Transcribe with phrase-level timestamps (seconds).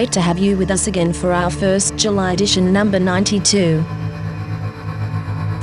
[0.00, 3.82] Great to have you with us again for our first July edition number 92.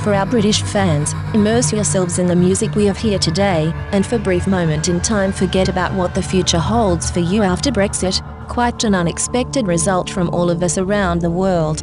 [0.04, 4.14] For our British fans, immerse yourselves in the music we have here today, and for
[4.14, 8.22] a brief moment in time forget about what the future holds for you after Brexit,
[8.46, 11.82] quite an unexpected result from all of us around the world.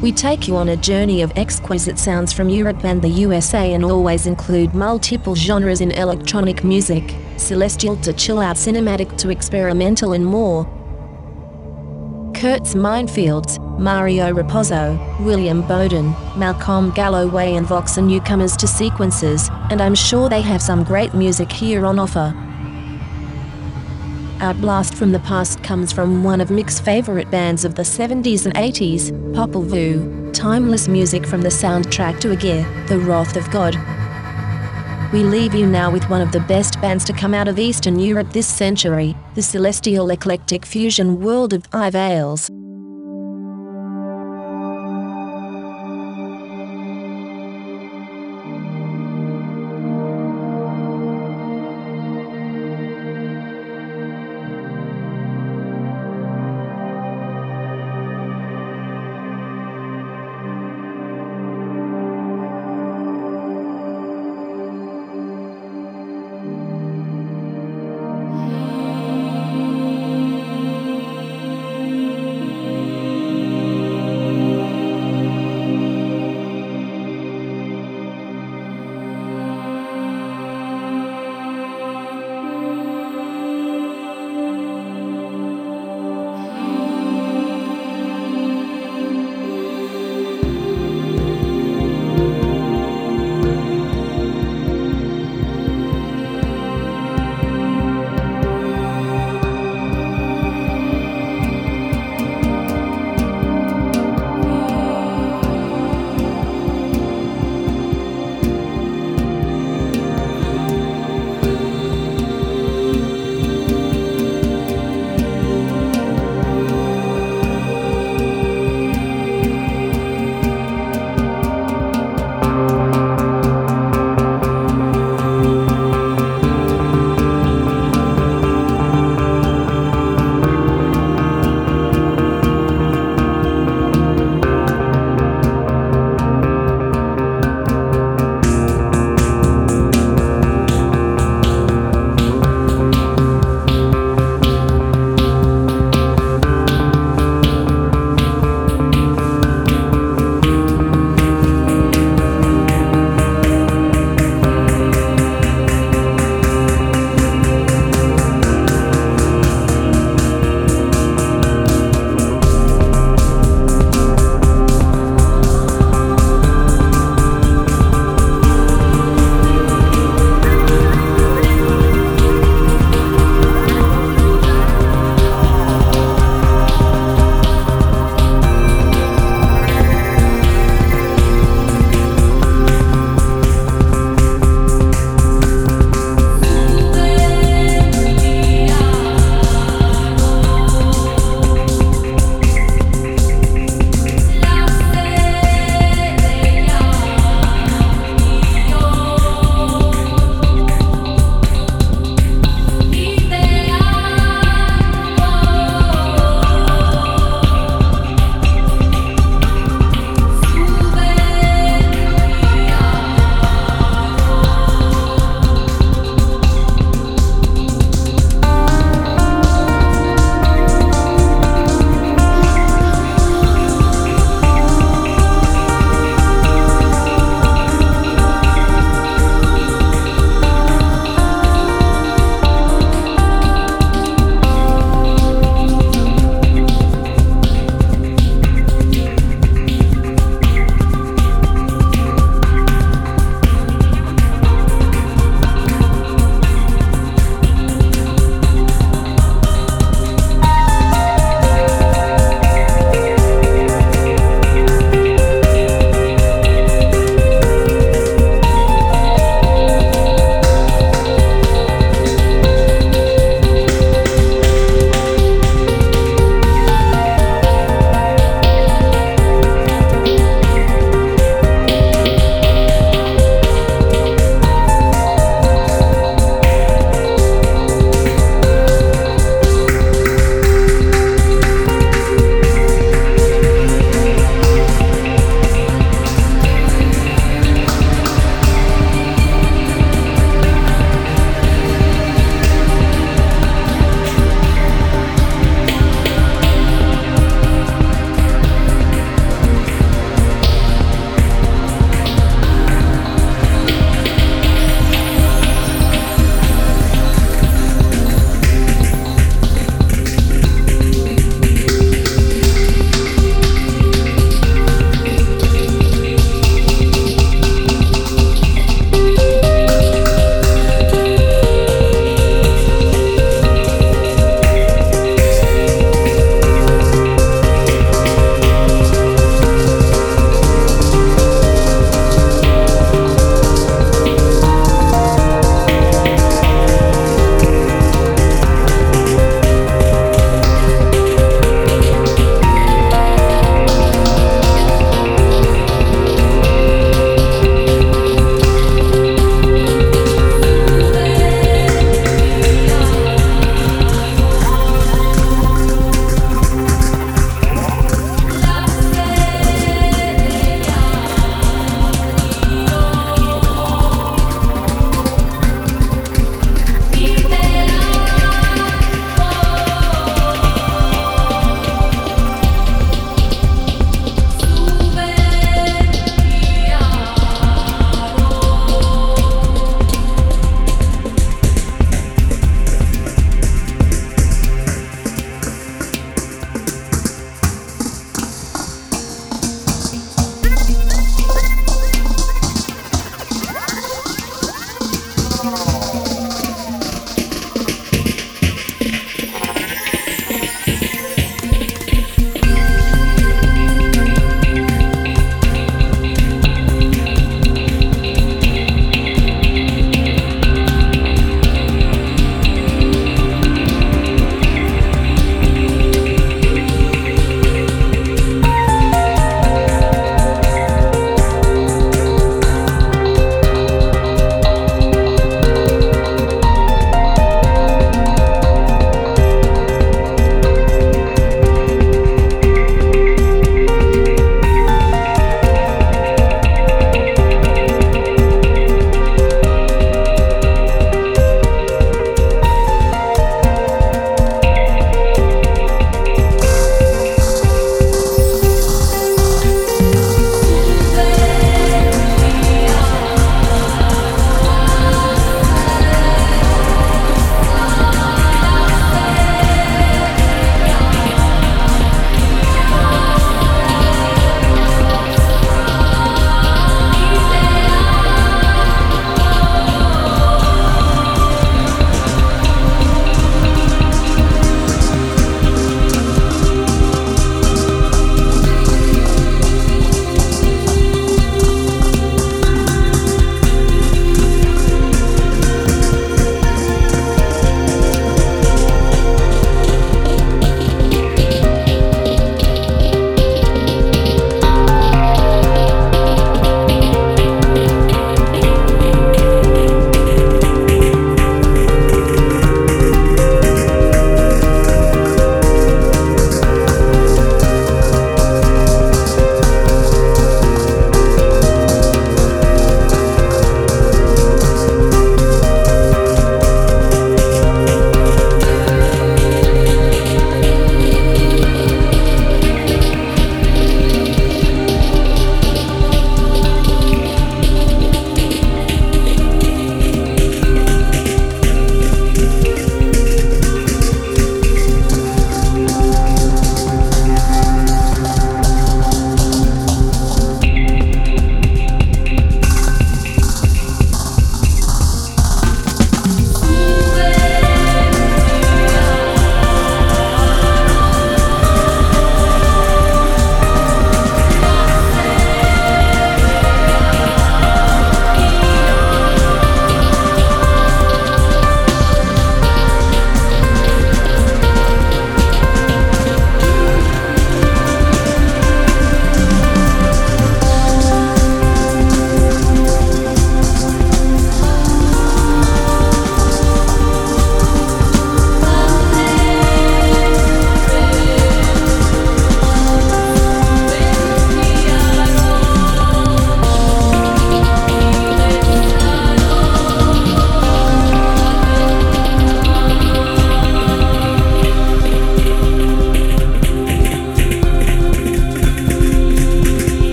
[0.00, 3.84] We take you on a journey of exquisite sounds from Europe and the USA and
[3.84, 10.24] always include multiple genres in electronic music, celestial to chill out cinematic to experimental and
[10.24, 10.66] more.
[12.42, 19.80] Kurtz Minefields, Mario Raposo, William Bowden, Malcolm Galloway and Vox are newcomers to sequences, and
[19.80, 22.34] I'm sure they have some great music here on offer.
[24.40, 28.44] Our blast from the past comes from one of Mick's favourite bands of the 70s
[28.44, 33.76] and 80s, Popol Vuh, timeless music from the soundtrack to Aguirre, The Wrath of God.
[35.12, 37.98] We leave you now with one of the best bands to come out of Eastern
[37.98, 42.48] Europe this century, the celestial eclectic fusion world of Ivales.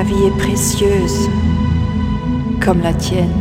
[0.00, 1.28] Ma vie est précieuse
[2.58, 3.39] comme la tienne.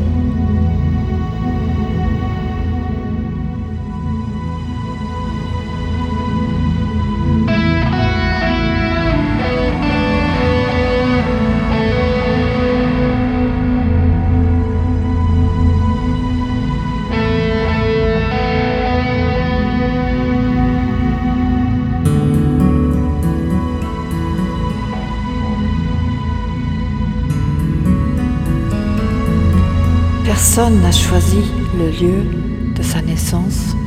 [30.60, 31.42] Personne n'a choisi
[31.78, 33.78] le lieu de sa naissance.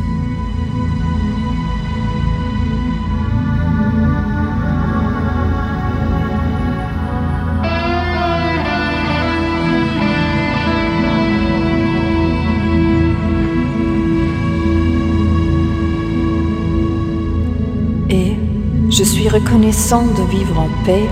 [18.09, 18.33] Et
[18.89, 21.07] je suis reconnaissant de vivre en paix,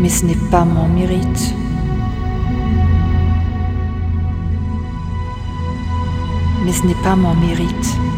[0.00, 1.59] mais ce n'est pas mon mérite.
[6.70, 8.09] Mais ce n'est pas mon mérite.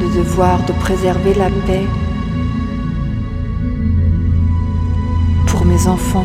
[0.00, 1.86] Le devoir de préserver la paix
[5.46, 6.24] pour mes enfants.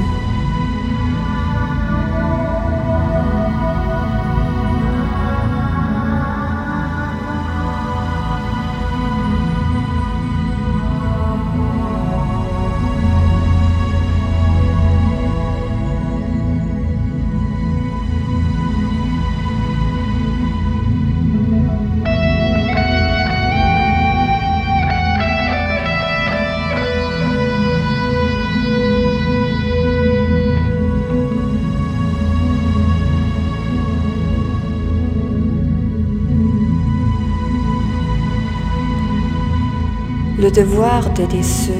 [40.53, 41.73] Devoir d'aider ceux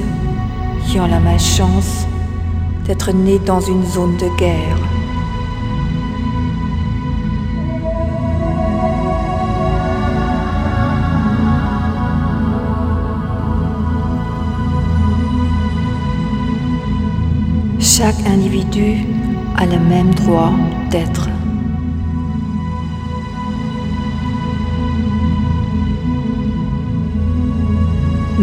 [0.86, 2.06] qui ont la malchance
[2.84, 4.78] d'être nés dans une zone de guerre.
[17.78, 19.06] Chaque individu
[19.56, 20.52] a le même droit
[20.90, 21.23] d'être.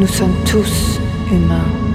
[0.01, 0.99] Nous sommes tous
[1.31, 1.90] humains.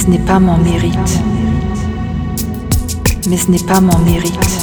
[0.00, 1.20] Ce n'est pas mon mérite.
[3.28, 4.59] Mais ce n'est pas mon mérite.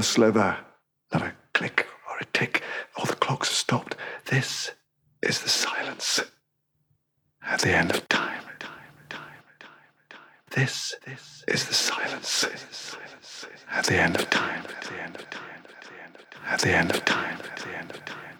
[0.00, 0.56] A sliver.
[1.12, 2.62] Not a click or a tick.
[2.96, 3.96] All the clocks are stopped.
[4.26, 4.70] This
[5.22, 6.20] is the silence.
[7.42, 8.42] At the end of time.
[10.52, 12.44] This, this is the silence.
[13.70, 14.64] At the end of time.
[14.64, 15.62] At the end of time.
[16.46, 17.38] At the end of time.
[17.38, 18.39] At the end of time.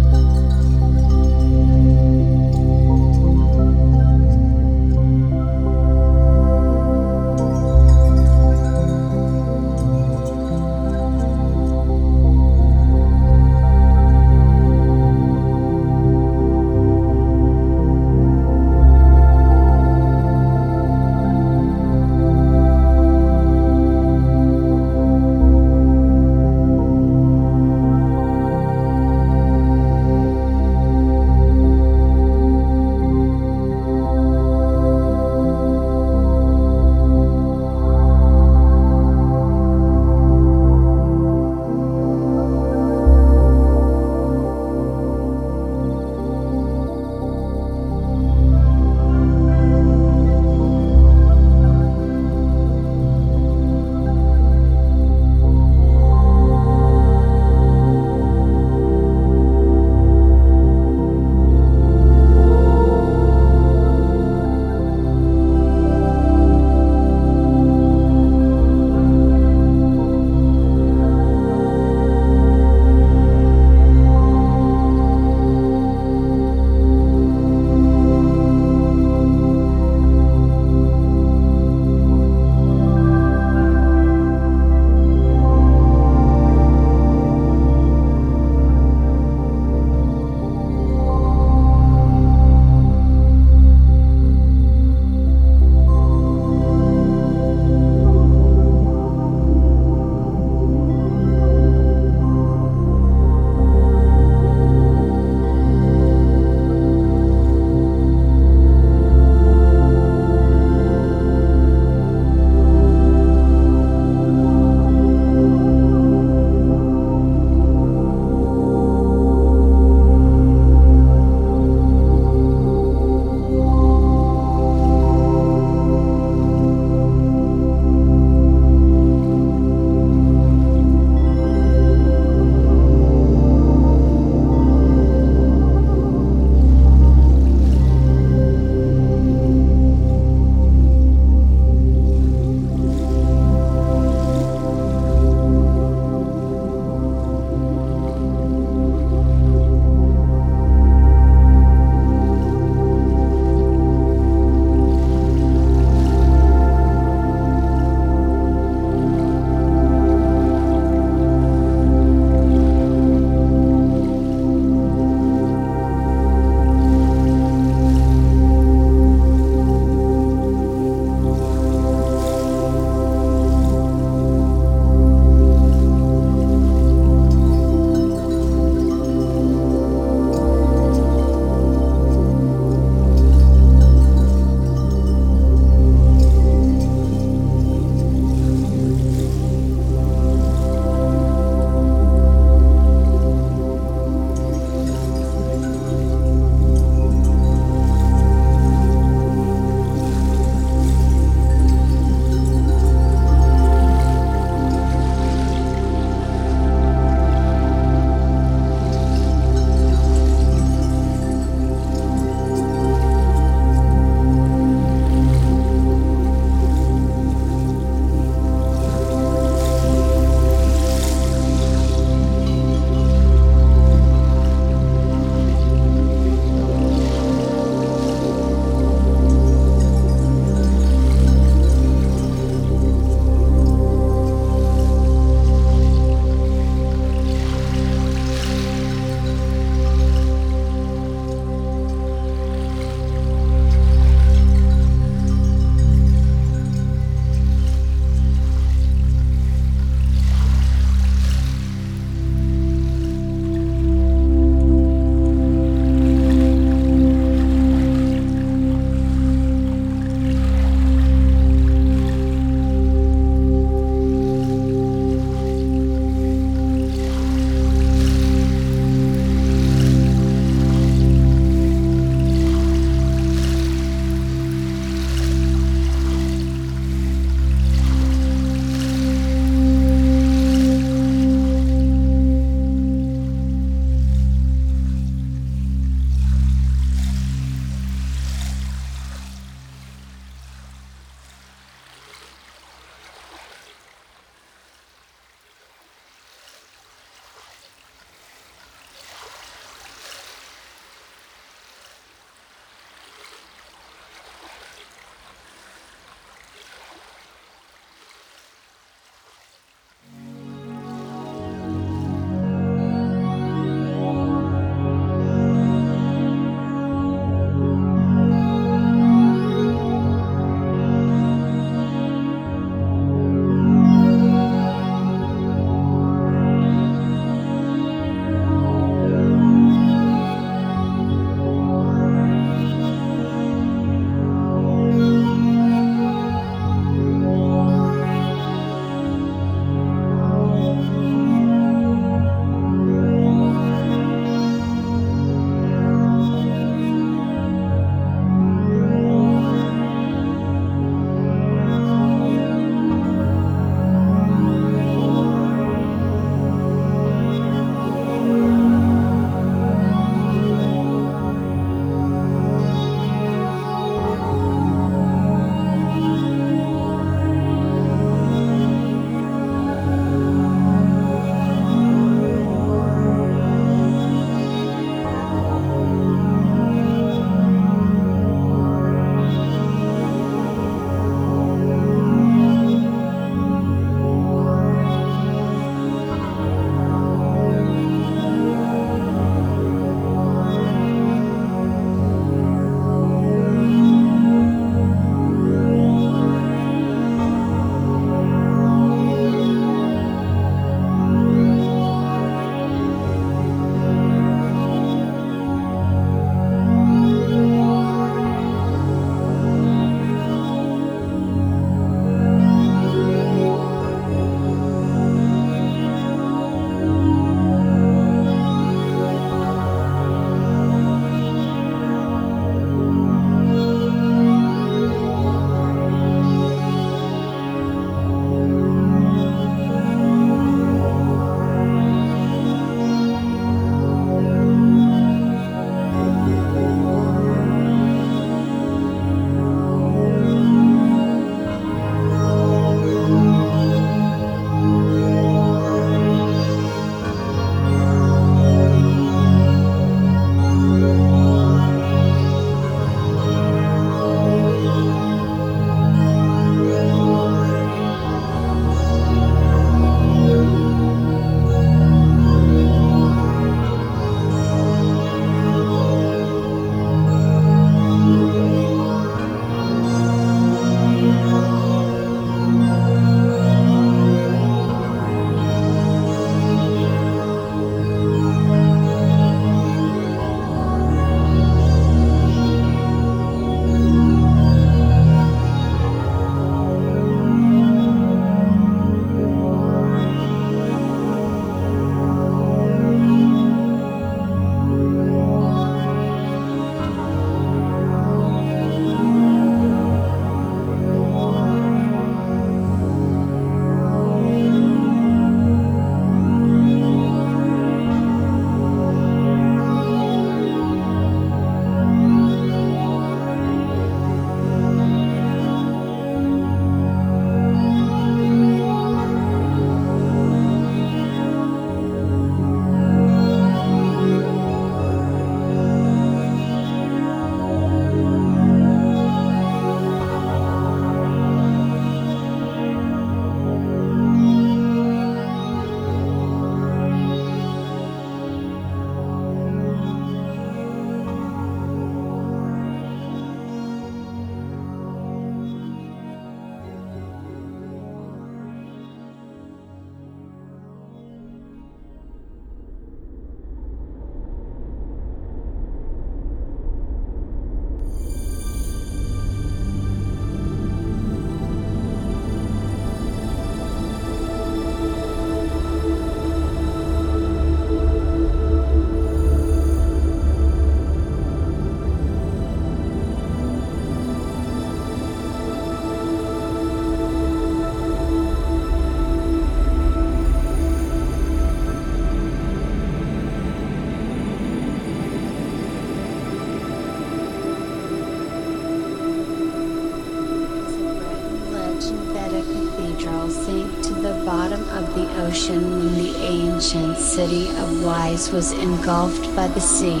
[595.30, 600.00] Ocean when the ancient city of Ys was engulfed by the sea.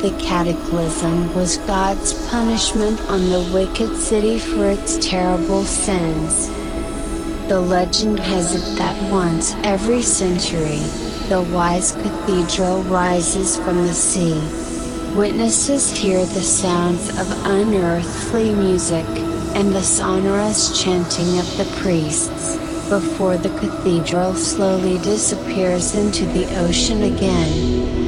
[0.00, 6.46] The cataclysm was God's punishment on the wicked city for its terrible sins.
[7.48, 10.78] The legend has it that once every century,
[11.28, 14.38] the Ys Cathedral rises from the sea.
[15.16, 19.06] Witnesses hear the sounds of unearthly music,
[19.56, 22.56] and the sonorous chanting of the priests,
[23.00, 28.03] before the cathedral slowly disappears into the ocean again.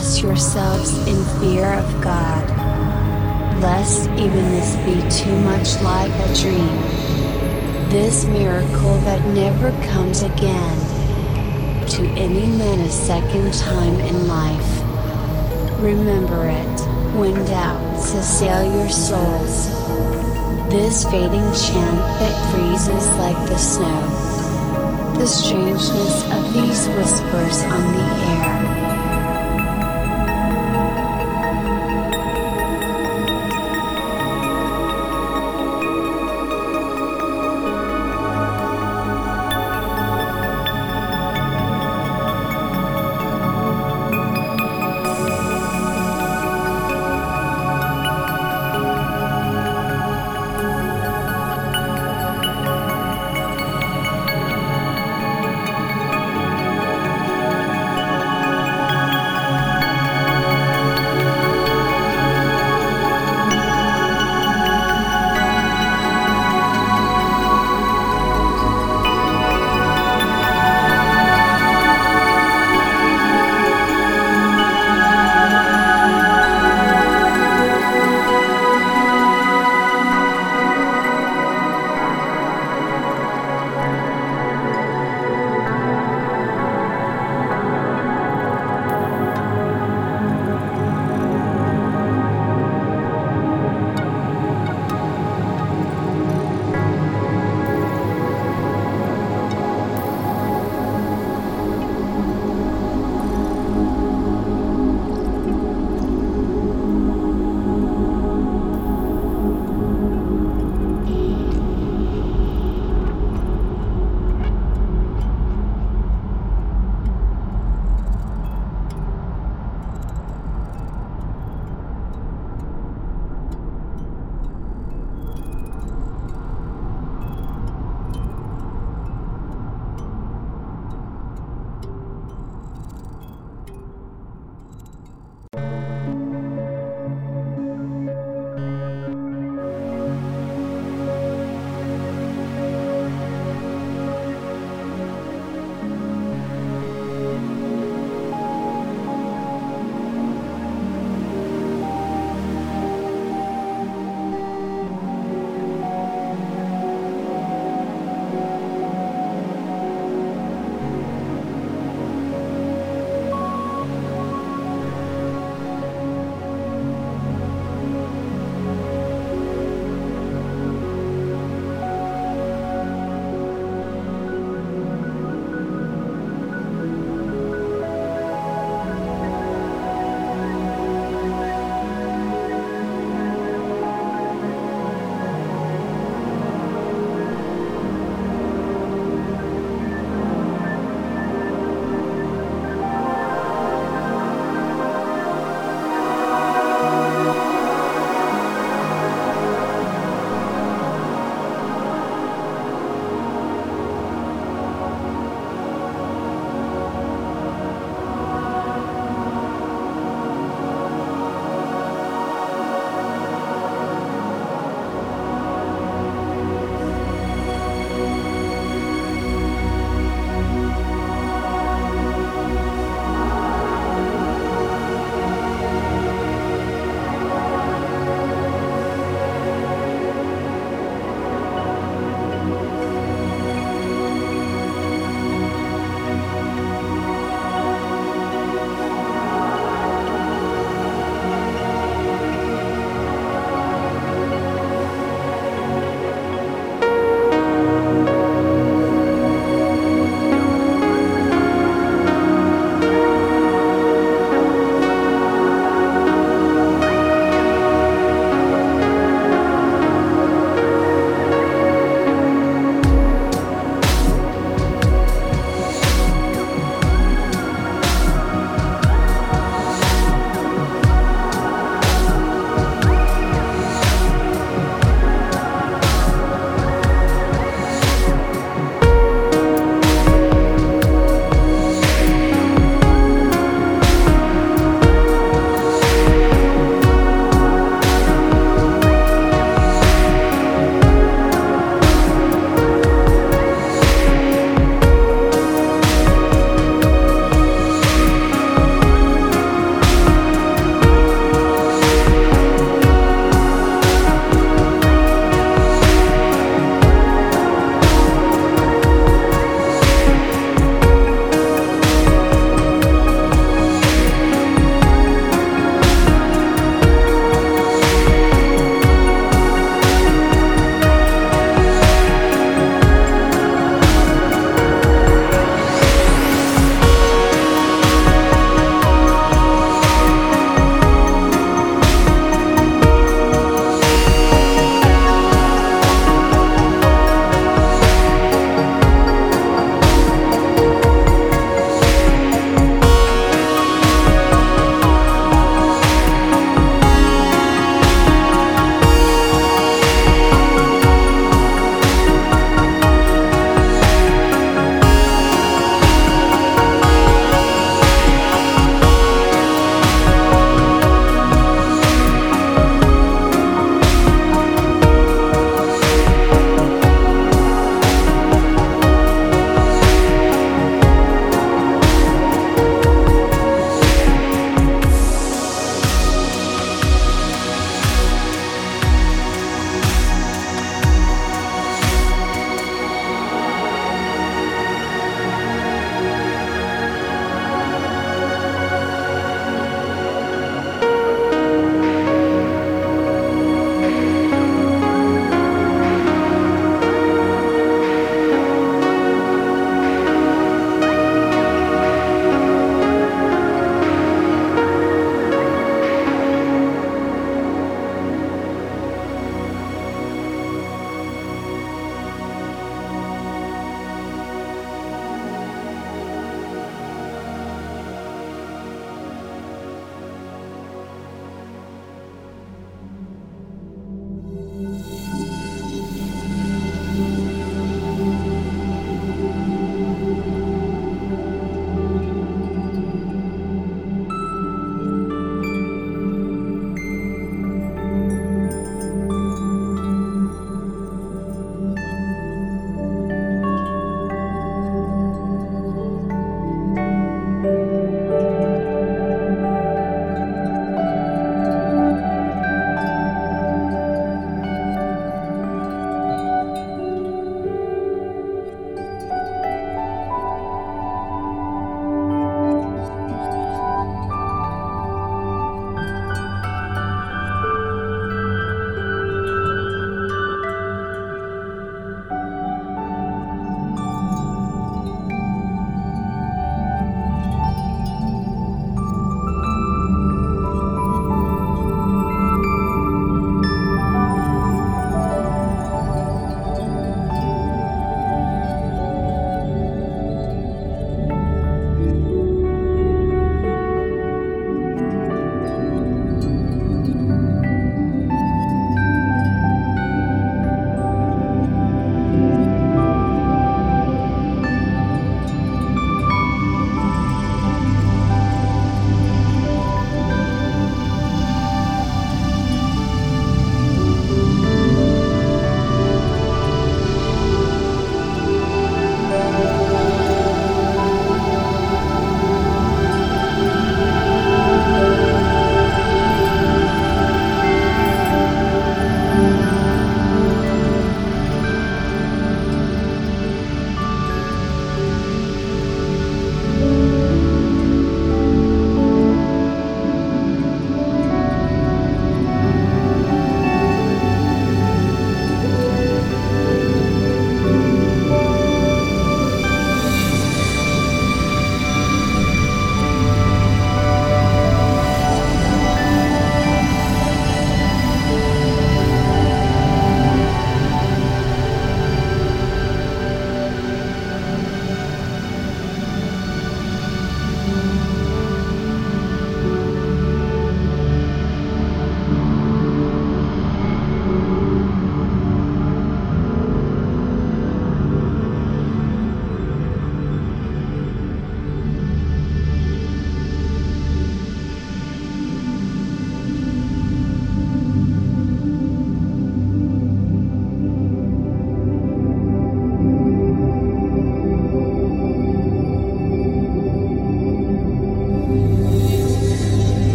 [0.00, 2.48] Yourselves in fear of God.
[3.60, 6.76] Lest even this be too much like a dream.
[7.90, 10.78] This miracle that never comes again.
[11.88, 14.70] To any man a second time in life.
[15.80, 16.80] Remember it,
[17.18, 19.68] when doubts assail your souls.
[20.70, 24.00] This fading chant that freezes like the snow.
[25.18, 28.59] The strangeness of these whispers on the air.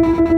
[0.00, 0.37] Thank